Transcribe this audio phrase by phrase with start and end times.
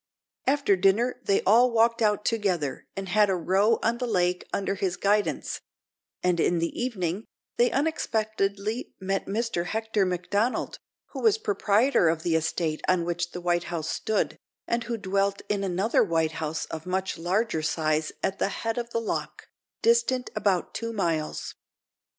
[0.47, 4.73] After dinner they all walked out together, and had a row on the lake under
[4.73, 5.61] his guidance;
[6.23, 7.25] and in the evening
[7.57, 10.79] they unexpectedly met Mr Hector Macdonald,
[11.11, 15.43] who was proprietor of the estate on which the White House stood, and who dwelt
[15.49, 19.49] in another white house of much larger size at the head of the loch,
[19.83, 21.53] distant about two miles.